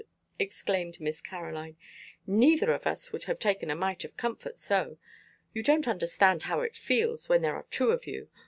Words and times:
exclaimed 0.39 0.99
Miss 0.99 1.21
Caroline, 1.21 1.77
"Neither 2.25 2.71
of 2.71 2.87
us 2.87 3.11
would 3.11 3.25
have 3.25 3.37
taken 3.37 3.69
a 3.69 3.75
mite 3.75 4.03
of 4.03 4.17
comfort 4.17 4.57
so. 4.57 4.97
You 5.53 5.61
don't 5.61 5.87
understand 5.87 6.41
how 6.41 6.61
it 6.61 6.75
feels 6.75 7.29
when 7.29 7.43
there 7.43 7.55
are 7.55 7.67
two 7.69 7.91
of 7.91 8.07
you. 8.07 8.27